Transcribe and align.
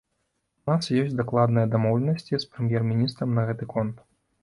У 0.63 0.69
нас 0.71 0.89
ёсць 1.01 1.13
дакладныя 1.19 1.71
дамоўленасці 1.75 2.43
з 2.43 2.43
прэм'ер-міністрам 2.55 3.29
на 3.41 3.49
гэты 3.53 3.73
конт. 3.79 4.07